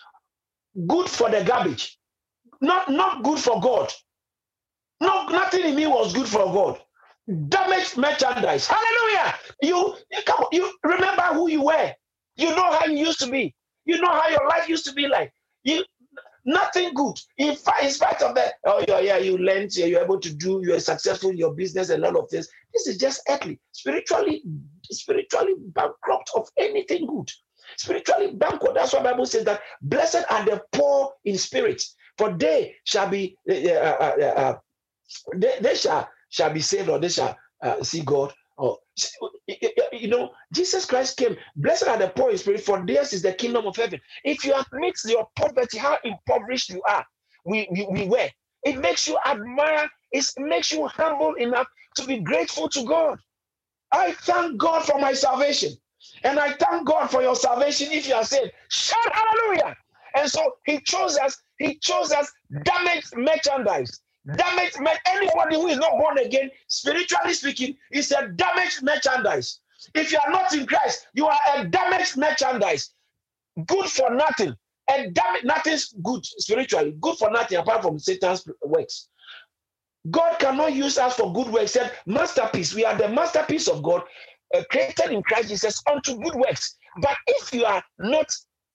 [0.89, 1.99] good for the garbage,
[2.65, 3.93] not not good for God.
[5.01, 6.81] No, nothing in me was good for God.
[7.51, 8.69] Damaged merchandise.
[8.69, 9.35] Hallelujah.
[9.63, 11.93] You, you come you remember who you were.
[12.37, 13.55] You know how you used to be.
[13.87, 15.33] You know how your life used to be like.
[15.65, 15.85] You
[16.45, 17.17] Nothing good.
[17.39, 20.61] In fact, in spite of that, oh yeah, yeah, you learned, you're able to do,
[20.65, 22.49] you're successful in your business and all of this.
[22.75, 24.43] This is just earthly, spiritually,
[24.91, 27.31] spiritually bankrupt of anything good.
[27.79, 28.75] Spiritually bankrupt.
[28.75, 31.83] That's why Bible says that blessed are the poor in spirit,
[32.19, 34.51] for they shall be, uh, uh,
[35.37, 38.33] they, they shall shall be saved, or they shall uh, see God.
[38.59, 38.79] Oh,
[39.93, 41.37] you know, Jesus Christ came.
[41.57, 44.01] Blessed are the poor in spirit, for theirs is the kingdom of heaven.
[44.25, 47.07] If you admit your poverty, how impoverished you are,
[47.47, 48.29] we, we, we were.
[48.65, 53.19] It makes you admire, it makes you humble enough to be grateful to God.
[53.93, 55.73] I thank God for my salvation.
[56.25, 58.53] And I thank God for your salvation if you are saved.
[58.71, 59.77] Shout hallelujah.
[60.17, 62.31] And so he chose us, he chose us
[62.65, 69.61] damaged merchandise Damaged anybody who is not born again, spiritually speaking, is a damaged merchandise.
[69.95, 72.95] If you are not in Christ, you are a damaged merchandise.
[73.67, 74.55] Good for nothing.
[74.91, 76.97] And damage, nothing's good spiritually.
[77.01, 79.09] Good for nothing apart from Satan's works.
[80.11, 81.73] God cannot use us for good works.
[81.73, 82.75] Said masterpiece.
[82.75, 84.03] We are the masterpiece of God,
[84.55, 86.77] uh, created in Christ Jesus unto good works.
[87.01, 88.27] But if you are not,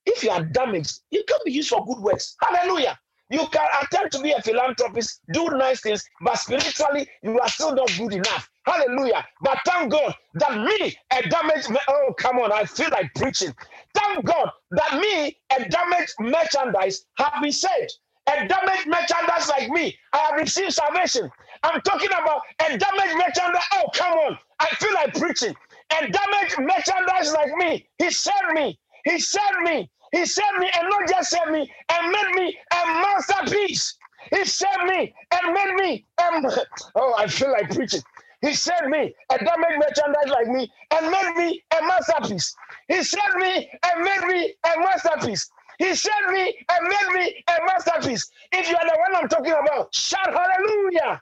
[0.06, 2.36] if you are damaged, you can be used for good works.
[2.42, 3.00] Hallelujah.
[3.30, 7.76] You can attempt to be a philanthropist, do nice things, but spiritually, you are still
[7.76, 8.50] not good enough.
[8.66, 9.26] Hallelujah.
[9.42, 13.54] But thank God that me, a damaged, oh, come on, I feel like preaching.
[13.96, 17.94] Thank God that me, a damaged merchandise, have been saved.
[18.28, 21.30] A damaged merchandise like me, I have received salvation.
[21.64, 23.64] I'm talking about a damaged merchandise.
[23.74, 24.40] Oh, come on.
[24.60, 25.56] I feel like preaching.
[26.00, 28.80] A damaged merchandise like me, he saved me.
[29.06, 29.90] He sent me.
[30.12, 33.98] He sent me and not just sent me and made me a masterpiece.
[34.32, 36.06] He sent me and made me.
[36.24, 36.46] Um,
[36.96, 38.02] oh, I feel like preaching.
[38.42, 42.56] He sent me, a damaged merchandise like me, and made me a masterpiece.
[42.88, 45.50] He sent me and made me a masterpiece.
[45.80, 48.30] He saved me and made me a masterpiece.
[48.52, 51.22] If you are the one I'm talking about, shout hallelujah.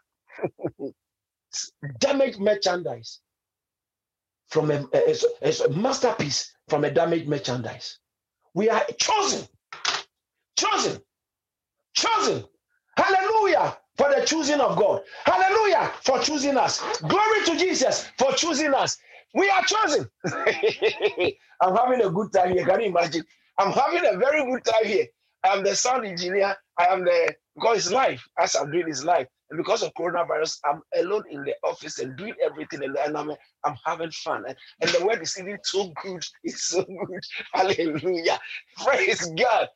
[2.00, 3.22] damaged merchandise
[4.50, 8.00] from a, a, a, a masterpiece from a damaged merchandise.
[8.56, 9.48] We are chosen.
[10.58, 11.02] Chosen.
[11.96, 12.46] Chosen.
[12.98, 15.02] Hallelujah for the choosing of God.
[15.26, 16.82] Hallelujah for choosing us.
[17.02, 18.98] Glory to Jesus for choosing us.
[19.36, 20.10] We are chosen.
[21.62, 22.66] I'm having a good time here.
[22.66, 23.24] Can you imagine?
[23.60, 25.08] I'm having a very good time here.
[25.44, 26.56] I'm the sound engineer.
[26.80, 29.28] I am the God is life as I'm doing his life.
[29.50, 33.32] And because of coronavirus, I'm alone in the office and doing everything, and, I'm
[33.64, 34.46] I'm having fun.
[34.48, 36.24] And, and the word is even so good.
[36.44, 37.24] It's so good.
[37.54, 38.40] Hallelujah.
[38.84, 39.68] Praise God.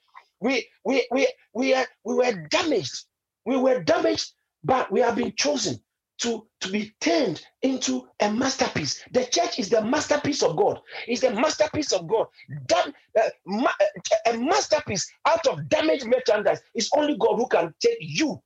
[0.42, 3.06] We we we we are, we were damaged.
[3.46, 4.32] We were damaged,
[4.64, 5.80] but we have been chosen
[6.22, 9.04] to, to be turned into a masterpiece.
[9.12, 10.80] The church is the masterpiece of God.
[11.08, 12.28] It's the masterpiece of God.
[12.70, 12.88] That,
[13.20, 16.62] uh, ma- uh, a masterpiece out of damaged merchandise.
[16.76, 18.42] It's only God who can take you.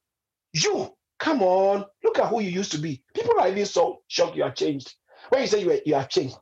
[0.54, 3.04] You, come on, look at who you used to be.
[3.14, 4.94] People are even so shocked you are changed.
[5.30, 6.36] When you say you, you are changed,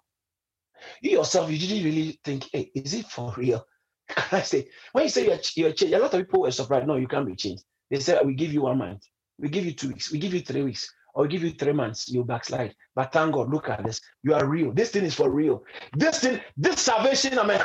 [1.02, 3.66] you yourself, you didn't really think, hey, is it for real?
[4.10, 6.88] Can I say, when you say you're, you're changed, a lot of people were surprised.
[6.88, 7.64] No, you can't be changed.
[7.90, 9.04] They said, we give you one month,
[9.38, 11.74] we give you two weeks, we give you three weeks, or we give you three
[11.74, 12.76] months, you backslide.
[12.96, 14.02] But thank God, look at this.
[14.24, 14.72] You are real.
[14.74, 15.64] This thing is for real.
[15.96, 17.60] This thing, this salvation, I mean,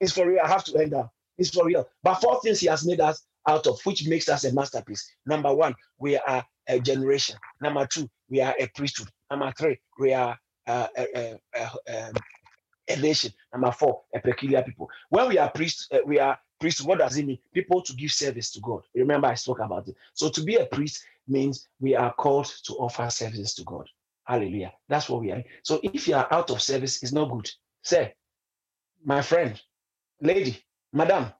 [0.00, 0.40] is for real.
[0.44, 1.13] I have to end up.
[1.38, 1.88] It's for real.
[2.02, 5.08] But four things he has made us out of, which makes us a masterpiece.
[5.26, 7.36] Number one, we are a generation.
[7.60, 9.08] Number two, we are a priesthood.
[9.30, 12.12] Number three, we are uh, a, a, a,
[12.88, 13.32] a, nation.
[13.52, 14.88] Number four, a peculiar people.
[15.10, 16.82] When we are priests, uh, we are priests.
[16.82, 17.38] What does it mean?
[17.52, 18.82] People to give service to God.
[18.94, 19.96] Remember, I spoke about it.
[20.14, 23.86] So to be a priest means we are called to offer services to God.
[24.24, 24.72] Hallelujah.
[24.88, 25.42] That's what we are.
[25.62, 27.50] So if you are out of service, it's not good.
[27.82, 28.14] Say,
[29.04, 29.60] my friend,
[30.22, 30.63] lady,
[30.94, 31.32] madam,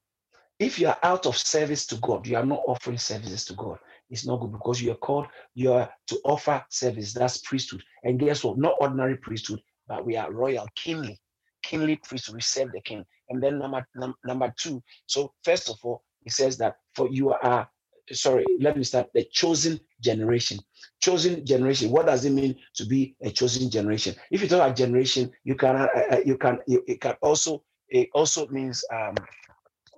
[0.59, 3.79] if you are out of service to God, you are not offering services to God.
[4.11, 7.13] It's not good because you are called, you are to offer service.
[7.13, 7.83] That's priesthood.
[8.03, 8.59] And guess what?
[8.59, 11.21] Not ordinary priesthood, but we are royal, kingly,
[11.63, 12.37] kingly priesthood.
[12.37, 13.05] We serve the king.
[13.31, 14.83] And then number num, number two.
[15.07, 17.69] So first of all, he says that for you are
[18.13, 20.59] sorry, let me start the chosen generation.
[21.01, 21.91] Chosen generation.
[21.91, 24.15] What does it mean to be a chosen generation?
[24.31, 27.63] If you talk about generation, you can uh, uh you can you, it can also
[27.89, 29.15] it also means um,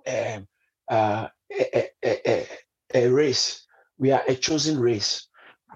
[0.07, 0.47] um
[0.89, 2.47] uh, a, a, a,
[2.95, 3.65] a race.
[3.99, 5.27] We are a chosen race.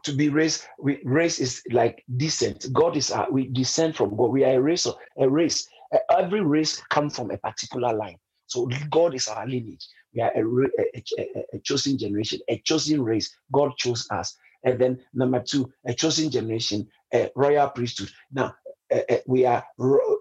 [0.03, 2.67] To be raised, we, race is like descent.
[2.73, 4.31] God is our, we descend from God.
[4.31, 4.87] We are a race.
[5.19, 5.67] A race.
[6.11, 8.17] Every race comes from a particular line.
[8.47, 9.87] So God is our lineage.
[10.15, 10.43] We are a,
[11.55, 13.35] a, chosen generation, a chosen race.
[13.51, 14.35] God chose us.
[14.63, 18.11] And then number two, a chosen generation, a royal priesthood.
[18.31, 18.55] Now,
[18.91, 19.65] uh, uh, we are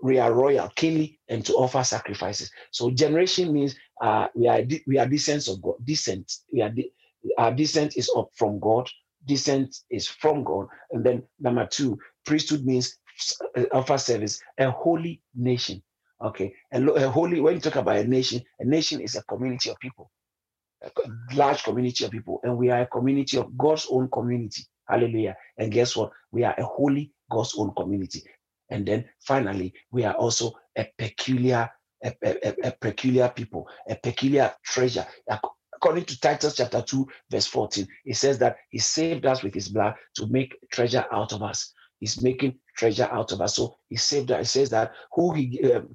[0.02, 2.50] we are royal, kingly, and to offer sacrifices.
[2.72, 5.76] So generation means uh, we are we are descendants of God.
[5.84, 6.32] Descent.
[6.52, 6.92] We are de-
[7.38, 8.88] our descent is up from God.
[9.26, 10.68] Descent is from God.
[10.92, 12.96] And then number two, priesthood means
[13.56, 15.82] uh, offer service, a holy nation.
[16.24, 17.40] Okay, and a holy.
[17.40, 20.10] When you talk about a nation, a nation is a community of people,
[20.84, 20.90] a
[21.36, 24.64] large community of people, and we are a community of God's own community.
[24.88, 25.36] Hallelujah!
[25.58, 26.12] And guess what?
[26.32, 28.24] We are a holy God's own community.
[28.70, 31.70] And then finally, we are also a peculiar,
[32.04, 35.06] a, a, a peculiar people, a peculiar treasure.
[35.74, 39.68] According to Titus chapter 2, verse 14, it says that he saved us with his
[39.68, 41.72] blood to make treasure out of us.
[41.98, 43.56] He's making treasure out of us.
[43.56, 44.46] So he saved us.
[44.46, 45.94] It says that who he um,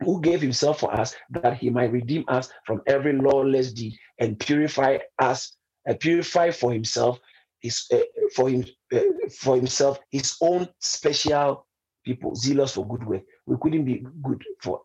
[0.00, 4.38] who gave himself for us that he might redeem us from every lawless deed and
[4.38, 5.56] purify us,
[5.88, 7.18] uh, purify for himself
[7.60, 7.98] his uh,
[8.34, 9.00] for him uh,
[9.40, 11.66] for himself his own special
[12.08, 13.22] people, zealous for good work.
[13.46, 14.82] We couldn't be good for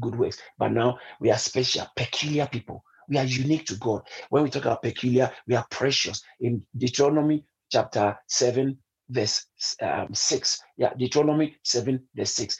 [0.00, 2.84] good works, but now we are special, peculiar people.
[3.08, 4.02] We are unique to God.
[4.30, 6.22] When we talk about peculiar, we are precious.
[6.40, 8.78] In Deuteronomy chapter 7,
[9.10, 9.46] verse
[9.82, 10.62] um, 6.
[10.78, 12.58] Yeah, Deuteronomy 7, verse 6.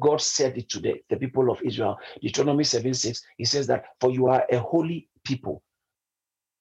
[0.00, 1.98] God said it to the, the people of Israel.
[2.22, 3.22] Deuteronomy 7, 6.
[3.38, 5.62] He says that, For you are a holy people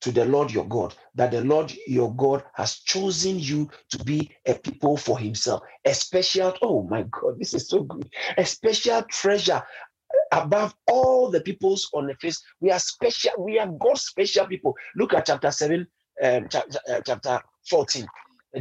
[0.05, 4.29] to the Lord your God, that the Lord your God has chosen you to be
[4.45, 5.63] a people for himself.
[5.83, 8.07] A special, oh my God, this is so good.
[8.37, 9.63] A special treasure
[10.31, 12.39] above all the peoples on the face.
[12.61, 14.75] We are special, we are God's special people.
[14.95, 15.87] Look at chapter 7,
[16.23, 18.07] um, uh, chapter 14.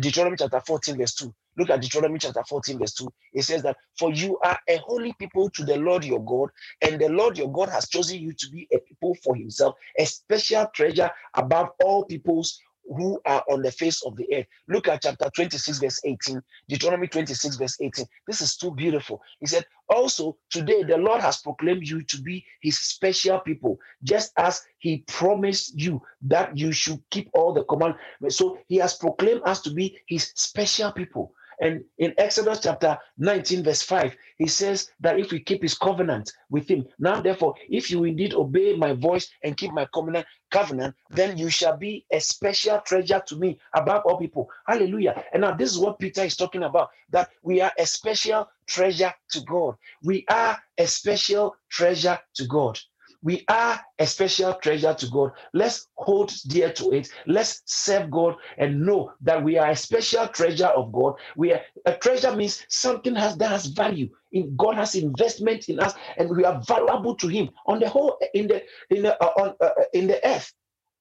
[0.00, 1.34] Deuteronomy chapter 14, verse 2.
[1.58, 3.08] Look at Deuteronomy chapter 14, verse 2.
[3.34, 6.50] It says that, For you are a holy people to the Lord your God,
[6.82, 10.04] and the Lord your God has chosen you to be a people for himself, a
[10.06, 14.46] special treasure above all peoples who are on the face of the earth.
[14.68, 18.06] Look at chapter 26, verse 18, Deuteronomy 26, verse 18.
[18.26, 19.22] This is too beautiful.
[19.40, 24.32] He said, Also, today the Lord has proclaimed you to be his special people, just
[24.38, 28.36] as he promised you that you should keep all the commandments.
[28.36, 31.34] So he has proclaimed us to be his special people.
[31.60, 36.32] And in Exodus chapter 19, verse 5, he says that if we keep his covenant
[36.50, 40.94] with him, now therefore, if you indeed obey my voice and keep my covenant, covenant,
[41.10, 44.48] then you shall be a special treasure to me above all people.
[44.66, 45.24] Hallelujah.
[45.32, 49.12] And now this is what Peter is talking about that we are a special treasure
[49.30, 49.74] to God.
[50.02, 52.78] We are a special treasure to God.
[53.24, 55.32] We are a special treasure to God.
[55.54, 57.08] Let's hold dear to it.
[57.26, 61.14] Let's serve God and know that we are a special treasure of God.
[61.34, 64.10] We are a treasure means something has that has value.
[64.32, 68.18] In God has investment in us, and we are valuable to Him on the whole
[68.34, 70.52] in the in the uh, on uh, uh in the earth,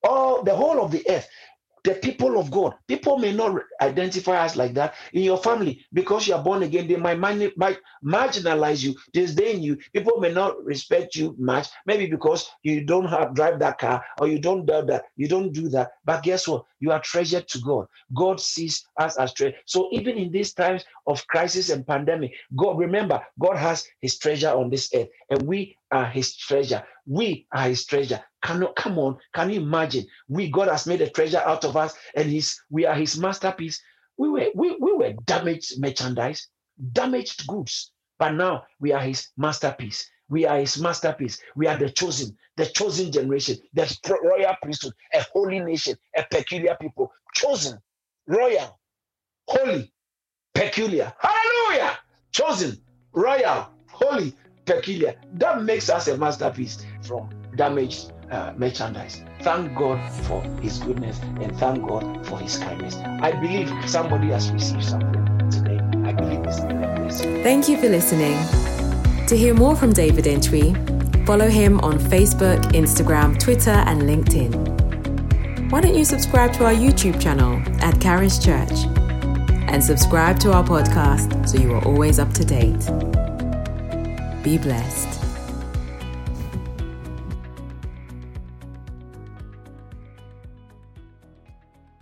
[0.04, 1.28] all the whole of the earth.
[1.84, 2.76] The people of God.
[2.88, 6.88] People may not identify us like that in your family because you are born again.
[6.88, 7.20] They might,
[8.04, 9.78] marginalize you, disdain you.
[9.94, 14.28] People may not respect you much, maybe because you don't have drive that car or
[14.28, 15.06] you don't do that.
[15.16, 15.92] You don't do that.
[16.06, 16.66] But guess what?
[16.80, 17.88] You are treasured to God.
[18.14, 19.56] God sees us as treasure.
[19.66, 24.50] So even in these times of crisis and pandemic, God remember God has His treasure
[24.50, 26.84] on this earth, and we are His treasure.
[27.08, 28.22] We are His treasure.
[28.44, 30.06] Can, come on, can you imagine?
[30.30, 33.82] We God has made a treasure out of us, and His we are His masterpiece.
[34.18, 36.48] We were we, we were damaged merchandise,
[36.92, 40.08] damaged goods, but now we are His masterpiece.
[40.30, 41.40] We are His masterpiece.
[41.56, 43.92] We are the chosen, the chosen generation, the
[44.24, 47.80] royal priesthood, a holy nation, a peculiar people, chosen,
[48.28, 48.80] royal,
[49.48, 49.92] holy,
[50.54, 51.14] peculiar.
[51.20, 51.98] Hallelujah!
[52.32, 52.82] Chosen,
[53.14, 55.16] royal, holy, peculiar.
[55.34, 59.22] That makes us a masterpiece from damaged uh, merchandise.
[59.42, 62.96] Thank God for His goodness and thank God for His kindness.
[62.96, 65.80] I believe somebody has received something today.
[66.08, 67.44] I believe this is.
[67.44, 68.38] Thank you for listening.
[69.28, 70.74] To hear more from David Entry,
[71.26, 75.72] follow him on Facebook, Instagram, Twitter, and LinkedIn.
[75.72, 78.86] Why don't you subscribe to our YouTube channel at Caris Church?
[79.70, 83.23] And subscribe to our podcast so you are always up to date.
[84.44, 85.23] Be blessed.